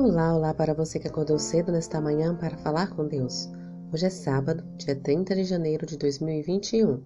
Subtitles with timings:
[0.00, 3.50] Olá, olá para você que acordou cedo nesta manhã para falar com Deus.
[3.92, 7.02] Hoje é sábado, dia 30 de janeiro de 2021.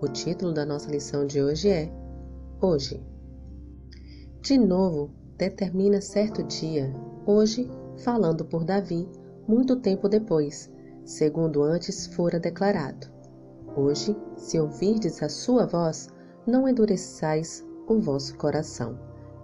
[0.00, 1.92] O título da nossa lição de hoje é
[2.62, 3.04] Hoje.
[4.40, 6.90] De novo, determina certo dia,
[7.26, 9.06] hoje, falando por Davi,
[9.46, 10.72] muito tempo depois,
[11.04, 13.06] segundo antes fora declarado.
[13.76, 16.08] Hoje, se ouvirdes a sua voz,
[16.46, 18.98] não endureçais o vosso coração.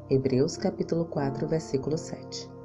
[0.08, 2.59] Hebreus capítulo 4, versículo 7.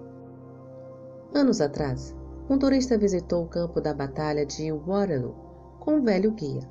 [1.36, 2.16] Anos atrás,
[2.50, 5.36] um turista visitou o campo da batalha de Waterloo
[5.82, 6.62] com um velho guia.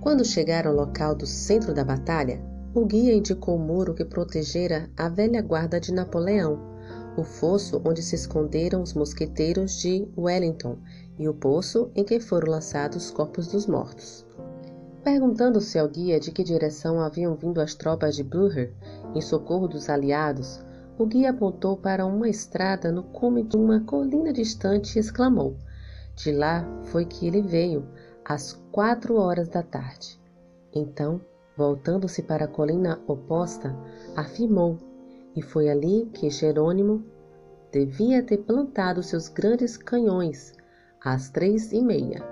[0.00, 2.42] Quando chegaram ao local do centro da batalha,
[2.74, 6.58] o guia indicou o muro que protegera a velha guarda de Napoleão,
[7.16, 10.76] o fosso onde se esconderam os mosqueteiros de Wellington
[11.16, 14.26] e o poço em que foram lançados os corpos dos mortos.
[15.04, 18.74] Perguntando-se ao guia de que direção haviam vindo as tropas de Blücher
[19.14, 20.60] em socorro dos aliados,
[21.00, 25.56] o guia apontou para uma estrada no cume de uma colina distante e exclamou:
[26.14, 27.88] De lá foi que ele veio,
[28.22, 30.20] às quatro horas da tarde.
[30.74, 31.18] Então,
[31.56, 33.74] voltando-se para a colina oposta,
[34.14, 34.76] afirmou:
[35.34, 37.02] E foi ali que Jerônimo
[37.72, 40.52] devia ter plantado seus grandes canhões,
[41.02, 42.22] às três e meia.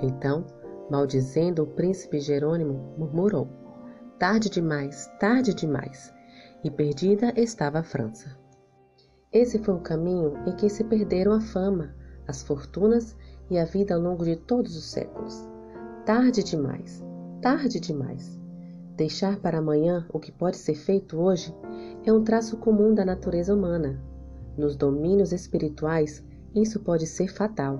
[0.00, 0.46] Então,
[0.88, 3.48] maldizendo o príncipe Jerônimo, murmurou:
[4.16, 6.14] Tarde demais, tarde demais
[6.66, 8.36] e perdida estava a França.
[9.32, 11.94] Esse foi o caminho em que se perderam a fama,
[12.26, 13.16] as fortunas
[13.48, 15.48] e a vida ao longo de todos os séculos.
[16.04, 17.04] Tarde demais,
[17.40, 18.40] tarde demais.
[18.96, 21.54] Deixar para amanhã o que pode ser feito hoje
[22.04, 24.02] é um traço comum da natureza humana.
[24.58, 27.78] Nos domínios espirituais, isso pode ser fatal.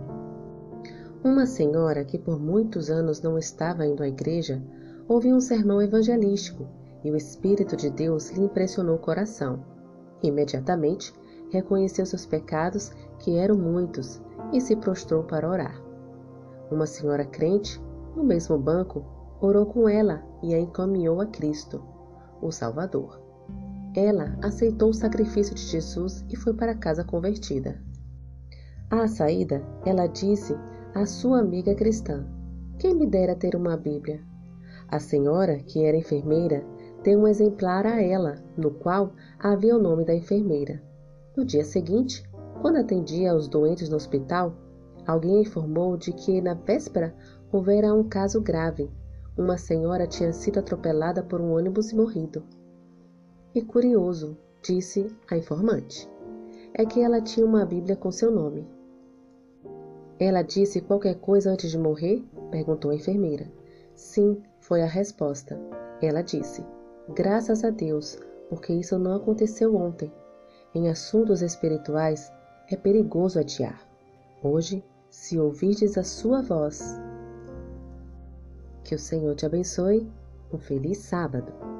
[1.24, 4.62] Uma senhora que por muitos anos não estava indo à igreja
[5.08, 6.68] ouviu um sermão evangelístico
[7.06, 9.64] e o Espírito de Deus lhe impressionou o coração.
[10.24, 11.14] Imediatamente
[11.52, 12.90] reconheceu seus pecados,
[13.20, 14.20] que eram muitos,
[14.52, 15.80] e se prostrou para orar.
[16.68, 17.80] Uma senhora crente,
[18.16, 19.04] no mesmo banco,
[19.40, 21.80] orou com ela e a encaminhou a Cristo,
[22.42, 23.22] o Salvador.
[23.94, 27.80] Ela aceitou o sacrifício de Jesus e foi para casa convertida.
[28.90, 30.56] À saída, ela disse
[30.92, 32.26] à sua amiga cristã:
[32.80, 34.20] Quem me dera ter uma Bíblia?
[34.88, 36.64] A senhora, que era enfermeira,
[37.06, 40.82] deu um exemplar a ela, no qual havia o nome da enfermeira.
[41.36, 42.28] No dia seguinte,
[42.60, 44.52] quando atendia aos doentes no hospital,
[45.06, 47.14] alguém informou de que na véspera
[47.52, 48.90] houvera um caso grave.
[49.38, 52.42] Uma senhora tinha sido atropelada por um ônibus e morrido.
[53.54, 56.10] E curioso, disse a informante,
[56.74, 58.66] é que ela tinha uma Bíblia com seu nome.
[60.18, 62.24] Ela disse qualquer coisa antes de morrer?
[62.50, 63.48] perguntou a enfermeira.
[63.94, 65.56] Sim, foi a resposta.
[66.02, 66.64] Ela disse:
[67.14, 68.18] Graças a Deus,
[68.48, 70.12] porque isso não aconteceu ontem.
[70.74, 72.32] Em assuntos espirituais,
[72.68, 73.80] é perigoso adiar.
[74.42, 76.98] Hoje, se ouvirdes a sua voz,
[78.86, 80.08] que o Senhor te abençoe.
[80.52, 81.75] Um feliz sábado.